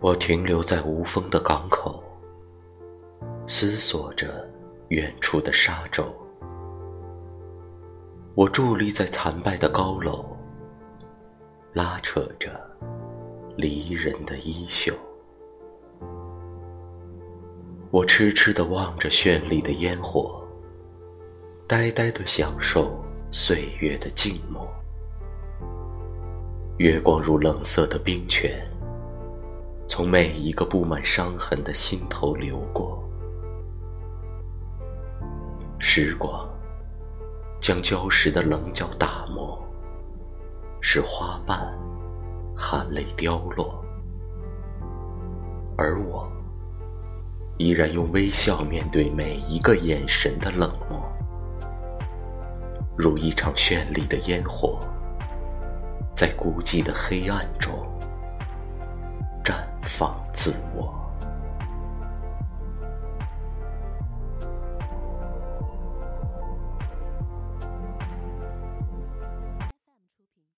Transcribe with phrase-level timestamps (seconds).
[0.00, 2.02] 我停留在无风的港口，
[3.46, 4.46] 思索着
[4.88, 6.04] 远处的沙洲。
[8.34, 10.36] 我伫立在残败的高楼，
[11.72, 12.50] 拉扯着
[13.56, 14.92] 离人的衣袖。
[17.90, 20.42] 我痴痴地望着绚丽的烟火，
[21.66, 24.68] 呆呆地享受岁月的静默。
[26.78, 28.68] 月光如冷色的冰泉。
[29.96, 33.00] 从每一个布满伤痕的心头流过，
[35.78, 36.48] 时光
[37.60, 39.56] 将礁石的棱角打磨，
[40.80, 41.72] 使花瓣
[42.56, 43.84] 含泪凋落，
[45.78, 46.28] 而我
[47.58, 51.00] 依然用微笑面对每一个眼神的冷漠，
[52.98, 54.80] 如一场绚丽的烟火，
[56.16, 57.93] 在孤寂的黑暗中。
[60.44, 61.03] 放自我。